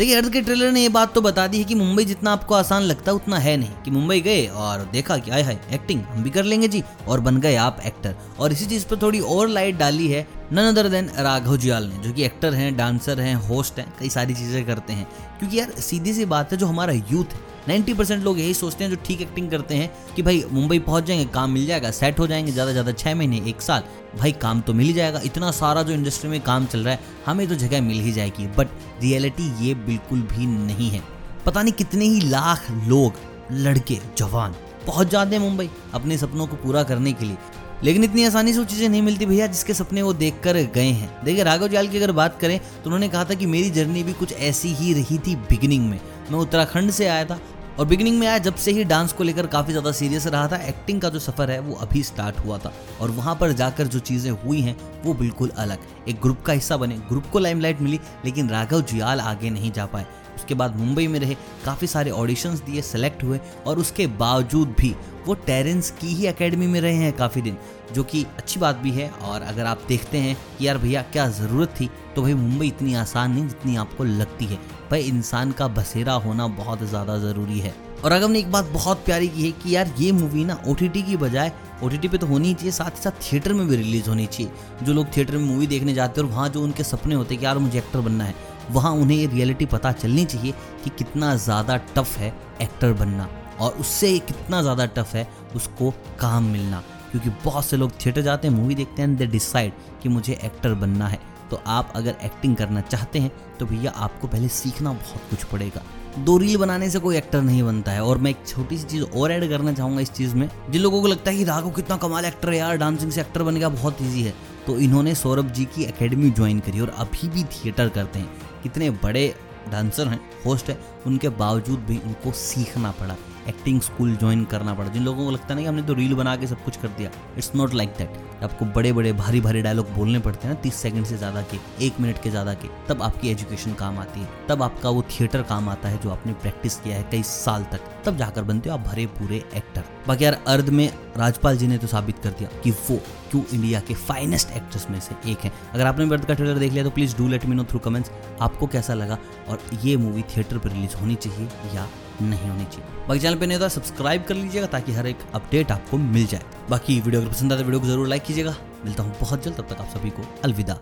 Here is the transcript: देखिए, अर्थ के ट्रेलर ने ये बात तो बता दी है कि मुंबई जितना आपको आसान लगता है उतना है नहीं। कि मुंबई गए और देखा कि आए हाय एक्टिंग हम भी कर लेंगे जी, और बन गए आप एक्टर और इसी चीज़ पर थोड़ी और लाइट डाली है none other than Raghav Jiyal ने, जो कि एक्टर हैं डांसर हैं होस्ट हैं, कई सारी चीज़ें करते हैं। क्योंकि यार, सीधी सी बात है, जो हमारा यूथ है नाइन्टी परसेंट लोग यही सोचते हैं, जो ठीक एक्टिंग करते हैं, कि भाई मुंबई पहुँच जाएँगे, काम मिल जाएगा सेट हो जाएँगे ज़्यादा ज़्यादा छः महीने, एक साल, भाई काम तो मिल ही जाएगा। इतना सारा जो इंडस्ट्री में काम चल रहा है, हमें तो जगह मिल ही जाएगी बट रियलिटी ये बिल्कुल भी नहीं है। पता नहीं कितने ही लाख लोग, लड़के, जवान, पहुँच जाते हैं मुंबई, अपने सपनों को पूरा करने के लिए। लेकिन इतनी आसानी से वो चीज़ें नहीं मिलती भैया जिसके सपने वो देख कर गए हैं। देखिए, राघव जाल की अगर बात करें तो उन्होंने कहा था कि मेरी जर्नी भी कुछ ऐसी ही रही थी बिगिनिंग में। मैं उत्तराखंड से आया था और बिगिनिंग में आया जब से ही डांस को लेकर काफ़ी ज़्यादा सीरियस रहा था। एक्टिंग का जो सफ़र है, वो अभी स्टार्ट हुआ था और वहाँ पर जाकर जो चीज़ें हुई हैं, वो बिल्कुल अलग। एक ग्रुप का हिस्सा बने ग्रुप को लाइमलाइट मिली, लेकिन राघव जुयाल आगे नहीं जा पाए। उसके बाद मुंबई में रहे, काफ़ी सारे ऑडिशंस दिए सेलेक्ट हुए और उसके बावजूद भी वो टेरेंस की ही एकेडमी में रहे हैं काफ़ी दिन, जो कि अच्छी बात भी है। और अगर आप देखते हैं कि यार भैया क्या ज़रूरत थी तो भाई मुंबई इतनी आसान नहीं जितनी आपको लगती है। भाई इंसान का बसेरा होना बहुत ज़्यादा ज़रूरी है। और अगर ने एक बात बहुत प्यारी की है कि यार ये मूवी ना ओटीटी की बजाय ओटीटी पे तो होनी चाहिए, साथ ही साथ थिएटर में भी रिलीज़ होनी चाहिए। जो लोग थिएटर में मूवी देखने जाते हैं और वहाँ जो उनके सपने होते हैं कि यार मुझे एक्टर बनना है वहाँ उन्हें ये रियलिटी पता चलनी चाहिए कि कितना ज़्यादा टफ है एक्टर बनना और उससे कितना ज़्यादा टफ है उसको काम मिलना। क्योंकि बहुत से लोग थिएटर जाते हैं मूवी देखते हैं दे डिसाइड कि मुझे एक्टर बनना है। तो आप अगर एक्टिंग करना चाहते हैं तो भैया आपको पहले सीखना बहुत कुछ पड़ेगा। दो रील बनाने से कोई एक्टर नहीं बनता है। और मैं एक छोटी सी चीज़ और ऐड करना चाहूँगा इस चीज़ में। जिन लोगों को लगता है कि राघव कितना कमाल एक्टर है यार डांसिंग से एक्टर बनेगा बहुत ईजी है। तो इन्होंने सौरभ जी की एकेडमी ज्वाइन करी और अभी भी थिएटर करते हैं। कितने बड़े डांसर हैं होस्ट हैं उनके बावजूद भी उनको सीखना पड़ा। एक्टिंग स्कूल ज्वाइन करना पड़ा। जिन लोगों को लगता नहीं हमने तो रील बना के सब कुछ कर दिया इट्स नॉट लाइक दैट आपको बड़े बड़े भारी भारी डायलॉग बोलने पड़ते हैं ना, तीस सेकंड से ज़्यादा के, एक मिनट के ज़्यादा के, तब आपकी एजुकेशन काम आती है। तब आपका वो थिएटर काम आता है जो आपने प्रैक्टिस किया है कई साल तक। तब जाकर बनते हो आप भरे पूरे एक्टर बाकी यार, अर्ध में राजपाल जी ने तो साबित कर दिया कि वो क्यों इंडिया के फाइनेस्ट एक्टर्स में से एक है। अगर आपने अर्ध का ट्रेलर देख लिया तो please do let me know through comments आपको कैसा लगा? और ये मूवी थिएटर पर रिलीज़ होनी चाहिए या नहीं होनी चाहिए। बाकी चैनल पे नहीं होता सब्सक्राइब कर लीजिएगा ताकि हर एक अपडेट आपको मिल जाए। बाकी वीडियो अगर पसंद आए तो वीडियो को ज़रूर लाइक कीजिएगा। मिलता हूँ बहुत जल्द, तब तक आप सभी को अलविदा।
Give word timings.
देखिए, 0.00 0.16
अर्थ 0.16 0.32
के 0.32 0.40
ट्रेलर 0.40 0.70
ने 0.72 0.82
ये 0.82 0.88
बात 0.88 1.12
तो 1.14 1.20
बता 1.20 1.46
दी 1.46 1.58
है 1.58 1.64
कि 1.64 1.74
मुंबई 1.74 2.04
जितना 2.04 2.32
आपको 2.32 2.54
आसान 2.54 2.82
लगता 2.82 3.10
है 3.10 3.14
उतना 3.16 3.38
है 3.38 3.56
नहीं। 3.56 3.70
कि 3.84 3.90
मुंबई 3.90 4.20
गए 4.20 4.46
और 4.46 4.88
देखा 4.92 5.16
कि 5.18 5.30
आए 5.30 5.42
हाय 5.42 5.58
एक्टिंग 5.72 6.00
हम 6.02 6.22
भी 6.22 6.30
कर 6.30 6.44
लेंगे 6.44 6.68
जी, 6.68 6.82
और 7.08 7.20
बन 7.20 7.40
गए 7.40 7.54
आप 7.56 7.80
एक्टर 7.86 8.14
और 8.38 8.52
इसी 8.52 8.66
चीज़ 8.66 8.86
पर 8.86 8.96
थोड़ी 9.02 9.20
और 9.20 9.48
लाइट 9.48 9.76
डाली 9.76 10.08
है 10.08 10.26
none 10.52 10.66
other 10.68 10.88
than 10.88 11.10
Raghav 11.18 11.56
Jiyal 11.56 11.84
ने, 11.84 11.96
जो 11.96 12.12
कि 12.12 12.22
एक्टर 12.24 12.54
हैं 12.54 12.76
डांसर 12.76 13.20
हैं 13.20 13.34
होस्ट 13.34 13.78
हैं, 13.78 13.92
कई 14.00 14.08
सारी 14.08 14.34
चीज़ें 14.34 14.66
करते 14.66 14.92
हैं। 14.92 15.04
क्योंकि 15.38 15.58
यार, 15.58 15.70
सीधी 15.70 16.14
सी 16.14 16.24
बात 16.24 16.52
है, 16.52 16.58
जो 16.58 16.66
हमारा 16.66 16.92
यूथ 16.92 17.34
है 17.34 17.48
नाइन्टी 17.68 17.94
परसेंट 17.94 18.24
लोग 18.24 18.38
यही 18.38 18.54
सोचते 18.54 18.84
हैं, 18.84 18.90
जो 18.90 18.96
ठीक 19.06 19.20
एक्टिंग 19.20 19.50
करते 19.50 19.74
हैं, 19.74 19.90
कि 20.16 20.22
भाई 20.22 20.44
मुंबई 20.52 20.78
पहुँच 20.78 21.04
जाएँगे, 21.04 21.24
काम 21.24 21.50
मिल 21.50 21.66
जाएगा 21.66 21.90
सेट 21.90 22.18
हो 22.18 22.26
जाएँगे 22.26 22.52
ज़्यादा 22.52 22.72
ज़्यादा 22.72 22.92
छः 22.92 23.14
महीने, 23.14 23.40
एक 23.50 23.62
साल, 23.62 23.82
भाई 24.18 24.32
काम 24.32 24.60
तो 24.60 24.74
मिल 24.74 24.86
ही 24.86 24.92
जाएगा। 24.92 25.20
इतना 25.24 25.50
सारा 25.50 25.82
जो 25.82 25.92
इंडस्ट्री 25.92 26.30
में 26.30 26.40
काम 26.40 26.66
चल 26.66 26.80
रहा 26.80 26.94
है, 26.94 27.00
हमें 27.26 27.46
तो 27.48 27.54
जगह 27.54 27.82
मिल 27.82 28.00
ही 28.00 28.12
जाएगी 28.12 28.46
बट 28.46 28.68
रियलिटी 29.02 29.52
ये 29.66 29.74
बिल्कुल 29.86 30.22
भी 30.32 30.46
नहीं 30.46 30.90
है। 30.90 31.02
पता 31.46 31.62
नहीं 31.62 31.72
कितने 31.72 32.04
ही 32.04 32.20
लाख 32.20 32.70
लोग, 32.86 33.12
लड़के, 33.52 33.98
जवान, 34.18 34.54
पहुँच 34.86 35.08
जाते 35.08 35.36
हैं 35.36 35.42
मुंबई, 35.42 35.70
अपने 35.94 36.18
सपनों 36.18 36.46
को 36.46 36.56
पूरा 36.56 36.82
करने 36.82 37.12
के 37.12 37.24
लिए। 37.24 37.36
लेकिन 37.84 38.04
इतनी 38.04 38.24
आसानी 38.24 38.52
से 38.52 38.58
वो 38.58 38.64
चीज़ें 38.64 38.88
नहीं 38.88 39.02
मिलती 39.02 39.26
भैया 39.26 39.46
जिसके 39.46 39.74
सपने 39.74 40.02
वो 40.02 40.12
देख 40.14 40.40
कर 40.44 40.56
गए 40.74 40.88
हैं। 40.88 41.24
देखिए, 41.24 41.44
राघव 41.44 41.68
जाल 41.68 41.88
की 41.88 41.96
अगर 41.96 42.12
बात 42.14 42.38
करें 42.40 42.58
तो 42.58 42.84
उन्होंने 42.84 43.08
कहा 43.08 43.24
था 43.24 43.34
कि 43.34 43.46
मेरी 43.48 43.70
जर्नी 43.70 44.02
भी 44.02 44.12
कुछ 44.14 44.32
ऐसी 44.32 44.72
ही 44.74 44.92
रही 44.94 45.18
थी 45.18 45.36
बिगिनिंग 45.48 45.88
में। 45.90 45.98
मैं 46.30 46.38
उत्तराखंड 46.38 46.90
से 46.90 47.06
आया 47.06 47.24
था 47.24 47.40
और 47.78 47.86
बिगिनिंग 47.86 48.18
में 48.18 48.26
आया 48.26 48.38
जब 48.38 48.54
से 48.56 48.72
ही 48.72 48.84
डांस 48.84 49.12
को 49.12 49.24
लेकर 49.24 49.46
काफ़ी 49.46 49.72
ज़्यादा 49.72 49.92
सीरियस 49.92 50.26
रहा 50.26 50.46
था। 50.48 50.56
एक्टिंग 50.58 51.00
का 51.00 51.08
जो 51.08 51.18
सफ़र 51.18 51.50
है, 51.50 51.58
वो 51.60 51.74
अभी 51.76 52.02
स्टार्ट 52.02 52.38
हुआ 52.38 52.58
था 52.58 52.72
और 53.00 53.10
वहाँ 53.10 53.34
पर 53.40 53.52
जाकर 53.52 53.86
जो 53.86 53.98
चीज़ें 54.00 54.30
हुई 54.32 54.60
हैं, 54.60 54.76
वो 55.04 55.14
बिल्कुल 55.14 55.50
अलग। 55.58 56.08
एक 56.08 56.20
ग्रुप 56.22 56.42
का 56.42 56.52
हिस्सा 56.52 56.76
बने 56.76 56.96
ग्रुप 57.08 57.30
को 57.32 57.38
लाइमलाइट 57.38 57.80
मिली, 57.80 58.00
लेकिन 58.24 58.50
राघव 58.50 58.80
जुयाल 58.82 59.20
आगे 59.20 59.50
नहीं 59.50 59.72
जा 59.72 59.86
पाए। 59.86 60.06
उसके 60.40 60.54
बाद 60.54 60.76
मुंबई 60.76 61.06
में 61.06 61.18
रहे, 61.20 61.34
काफ़ी 61.64 61.86
सारे 61.86 62.10
ऑडिशंस 62.12 62.60
दिए 62.62 62.82
सेलेक्ट 62.84 63.24
हुए 63.24 63.40
और 63.66 63.78
उसके 63.78 64.06
बावजूद 64.18 64.74
भी 64.80 64.94
वो 65.26 65.34
टेरेंस 65.36 65.90
की 65.90 66.06
ही 66.08 66.26
एकेडमी 66.26 66.66
में 66.66 66.80
रहे 66.80 66.94
हैं 66.94 67.12
काफ़ी 67.12 67.40
दिन, 67.42 67.56
जो 67.94 68.02
कि 68.04 68.24
अच्छी 68.38 68.60
बात 68.60 68.76
भी 68.76 68.90
है। 68.90 69.08
और 69.10 69.42
अगर 69.42 69.66
आप 69.66 69.80
देखते 69.88 70.18
हैं 70.18 70.36
कि 70.58 70.66
यार 70.66 70.78
भैया 70.78 71.02
क्या 71.12 71.28
ज़रूरत 71.30 71.74
थी 71.80 71.88
तो 72.14 72.22
भाई 72.22 72.34
मुंबई 72.34 72.66
इतनी 72.66 72.94
आसान 72.94 73.32
नहीं 73.32 73.46
जितनी 73.48 73.76
आपको 73.76 74.04
लगती 74.04 74.44
है। 74.44 74.58
भाई 74.90 75.02
इंसान 75.02 75.52
का 75.52 75.68
बसेरा 75.70 76.12
होना 76.16 76.46
बहुत 76.56 76.82
ज़्यादा 76.84 77.18
ज़रूरी 77.18 77.58
है। 77.58 77.74
और 78.04 78.12
अगर 78.12 78.28
ने 78.28 78.38
एक 78.38 78.50
बात 78.52 78.64
बहुत 78.72 79.04
प्यारी 79.04 79.28
की 79.28 79.42
है 79.42 79.50
कि 79.52 79.74
यार 79.74 79.92
ये 79.98 80.12
मूवी 80.12 80.44
ना 80.44 80.58
ओटीटी 80.68 81.02
की 81.02 81.16
बजाय 81.18 81.52
ओटीटी 81.82 82.08
पे 82.08 82.18
तो 82.18 82.26
होनी 82.26 82.52
चाहिए, 82.54 82.70
साथ 82.72 82.90
ही 82.90 83.02
साथ 83.02 83.22
थिएटर 83.22 83.52
में 83.52 83.66
भी 83.68 83.76
रिलीज़ 83.76 84.08
होनी 84.08 84.26
चाहिए। 84.26 84.52
जो 84.82 84.92
लोग 84.92 85.16
थिएटर 85.16 85.36
में 85.36 85.44
मूवी 85.44 85.66
देखने 85.66 85.94
जाते 85.94 86.20
हैं 86.20 86.26
और 86.26 86.34
वहाँ 86.34 86.48
जो 86.48 86.62
उनके 86.62 86.84
सपने 86.84 87.14
होते 87.14 87.34
हैं 87.34 87.40
कि 87.40 87.46
यार 87.46 87.58
मुझे 87.58 87.78
एक्टर 87.78 88.00
बनना 88.00 88.24
है 88.24 88.34
वहाँ 88.70 88.92
उन्हें 88.92 89.16
ये 89.16 89.26
रियलिटी 89.26 89.66
पता 89.66 89.92
चलनी 89.92 90.24
चाहिए 90.24 90.52
कि 90.84 90.90
कितना 90.98 91.34
ज़्यादा 91.38 91.76
टफ 91.96 92.16
है 92.18 92.32
एक्टर 92.62 92.92
बनना 92.94 93.28
और 93.60 93.72
उससे 93.80 94.18
कितना 94.20 94.62
ज़्यादा 94.62 94.86
टफ 94.88 95.14
है 95.14 95.26
उसको 95.56 95.90
काम 96.20 96.44
मिलना। 96.46 96.82
क्योंकि 97.10 97.30
बहुत 97.44 97.64
से 97.64 97.76
लोग 97.76 97.92
थिएटर 98.04 98.22
जाते 98.22 98.48
हैं 98.48 98.54
मूवी 98.54 98.74
देखते 98.74 99.02
हैं 99.02 99.16
दे 99.16 99.26
डिसाइड 99.28 99.72
कि 100.02 100.08
मुझे 100.08 100.38
एक्टर 100.44 100.74
बनना 100.76 101.06
है। 101.08 101.18
तो 101.50 101.60
आप 101.68 101.92
अगर 101.96 102.16
एक्टिंग 102.24 102.56
करना 102.56 102.80
चाहते 102.80 103.18
हैं 103.18 103.30
तो 103.58 103.66
भैया 103.66 103.90
आपको 103.96 104.28
पहले 104.28 104.48
सीखना 104.50 104.92
बहुत 104.92 105.22
कुछ 105.30 105.44
पड़ेगा। 105.44 105.82
दो 106.18 106.36
रील 106.38 106.56
बनाने 106.56 106.90
से 106.90 106.98
कोई 106.98 107.16
एक्टर 107.16 107.42
नहीं 107.42 107.62
बनता 107.62 107.92
है। 107.92 108.02
और 108.02 108.18
मैं 108.18 108.30
एक 108.30 108.46
छोटी 108.46 108.78
सी 108.78 108.84
चीज़ 108.84 109.04
और 109.04 109.32
ऐड 109.32 109.48
करना 109.50 109.72
चाहूँगा 109.72 110.00
इस 110.00 110.12
चीज़ 110.12 110.34
में। 110.34 110.48
जिन 110.70 110.82
लोगों 110.82 111.00
को 111.02 111.08
लगता 111.08 111.30
है 111.30 111.36
कि 111.36 111.44
राघव 111.44 111.70
कितना 111.70 111.96
कमाल 111.96 112.24
एक्टर 112.24 112.50
है 112.50 112.56
यार 112.56 112.76
डांसिंग 112.76 113.10
से 113.12 113.20
एक्टर 113.20 113.42
बनेगा 113.42 113.68
बहुत 113.68 114.02
ईजी 114.02 114.22
है। 114.22 114.34
तो 114.66 114.78
इन्होंने 114.78 115.14
सौरभ 115.14 115.50
जी 115.52 115.64
की 115.64 115.84
एकेडमी 115.84 116.30
ज्वाइन 116.30 116.60
करी 116.60 116.80
और 116.80 116.94
अभी 116.98 117.28
भी 117.28 117.44
थिएटर 117.46 117.88
करते 117.88 118.18
हैं। 118.18 118.30
कितने 118.62 118.90
बड़े 118.90 119.34
डांसर 119.68 120.08
हैं 120.08 120.20
होस्ट 120.46 120.68
हैं 120.68 120.78
उनके 121.06 121.28
बावजूद 121.28 121.80
भी 121.80 121.98
उनको 121.98 122.32
सीखना 122.32 122.90
पड़ा। 122.90 123.16
एक्टिंग 123.50 123.80
स्कूल 123.82 124.16
ज्वाइन 124.16 124.44
करना 124.46 124.74
पड़ा। 124.74 124.88
जिन 124.88 125.04
लोगों 125.04 125.24
को 125.24 125.30
लगता 125.30 125.54
नहीं 125.54 125.66
हमने 125.66 125.82
तो 125.82 125.94
रील 125.94 126.14
बना 126.14 126.34
के 126.36 126.46
सब 126.46 126.64
कुछ 126.64 126.76
कर 126.76 126.88
दिया 126.88 127.10
इट्स 127.36 127.52
नॉट 127.56 127.74
लाइक 127.74 127.94
दैट 127.98 128.18
आपको 128.42 128.64
बड़े 128.74 128.92
बड़े 128.92 129.12
भारी 129.14 129.40
भारी 129.40 129.62
डायलॉग 129.62 129.88
बोलने 129.94 130.18
पड़ते 130.18 130.46
हैं 130.46 130.54
ना, 130.54 130.60
तीस 130.60 130.74
सेकंड 130.74 131.06
से 131.06 131.16
ज़्यादा 131.16 131.42
के, 131.42 131.58
एक 131.86 132.00
मिनट 132.00 132.22
के 132.22 132.30
ज़्यादा 132.30 132.54
के, 132.54 132.68
तब 132.88 133.02
आपकी 133.02 133.30
एजुकेशन 133.30 133.74
काम 133.74 133.98
आती 133.98 134.20
है। 134.20 134.28
तब 134.48 134.62
आपका 134.62 134.90
वो 134.90 135.02
थिएटर 135.10 135.42
काम 135.44 135.68
आता 135.68 135.88
है 135.88 135.98
जो 136.02 136.10
आपने 136.10 136.32
प्रैक्टिस 136.34 136.76
किया 136.76 136.96
है 136.96 137.08
कई 137.12 137.22
साल 137.24 137.64
तक। 137.72 137.90
तब 138.04 138.16
जाकर 138.16 138.42
बनते 138.42 138.70
हो 138.70 138.76
आप 138.76 138.86
भरे 138.86 139.06
पूरे 139.18 139.44
एक्टर 139.56 139.84
बाकी 140.08 140.24
यार, 140.24 140.40
अर्ध 140.48 140.68
में 140.70 140.88
राजपाल 141.16 141.56
जी 141.56 141.66
ने 141.66 141.78
तो 141.78 141.86
साबित 141.86 142.18
कर 142.18 142.30
दिया 142.30 142.48
कि 142.62 142.70
वो 142.70 143.00
क्यों 143.30 143.42
इंडिया 143.54 143.80
के 143.80 143.94
फाइनेस्ट 143.96 144.50
एक्टर्स 144.52 144.88
में 144.90 145.00
से 145.00 145.14
एक 145.30 145.40
है। 145.40 145.52
अगर 145.74 145.86
आपने 145.86 146.04
अर्ध 146.06 146.24
का 146.24 146.34
ट्रेलर 146.34 146.58
देख 146.58 146.72
लिया 146.72 146.84
तो 146.84 146.90
please 146.90 147.16
do 147.16 147.28
let 147.28 147.44
me 147.46 147.56
know 147.56 147.64
through 147.64 147.78
comments 147.80 148.10
आपको 148.40 148.66
कैसा 148.66 148.94
लगा? 148.94 149.18
और 149.48 149.60
ये 149.84 149.96
मूवी 149.96 150.22
थिएटर 150.30 150.58
पर 150.58 150.70
रिलीज़ 150.70 150.96
होनी 150.96 151.14
चाहिए 151.16 151.48
या 151.74 151.86
नहीं 152.20 152.48
होनी 152.50 152.64
चाहिए। 152.64 153.06
बाकी 153.08 153.20
चैनल 153.20 153.38
पे 153.38 153.46
नहीं 153.46 153.58
होता 153.58 153.68
सब्सक्राइब 153.68 154.24
कर 154.24 154.34
लीजिएगा 154.34 154.66
ताकि 154.68 154.92
हर 154.92 155.06
एक 155.06 155.26
अपडेट 155.34 155.72
आपको 155.72 155.98
मिल 155.98 156.26
जाए। 156.26 156.42
बाकी 156.70 157.00
वीडियो 157.00 157.20
अगर 157.22 157.30
पसंद 157.30 157.52
आए 157.52 157.58
तो 157.58 157.64
वीडियो 157.64 157.80
को 157.80 157.86
ज़रूर 157.86 158.08
लाइक 158.08 158.22
कीजिएगा। 158.22 158.56
मिलता 158.84 159.02
हूँ 159.02 159.14
बहुत 159.20 159.44
जल्द, 159.44 159.56
तब 159.56 159.74
तक 159.74 159.80
आप 159.80 159.88
सभी 159.88 160.10
को 160.10 160.22
अलविदा। 160.44 160.78